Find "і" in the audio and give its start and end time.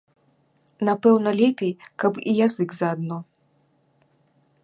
2.33-2.35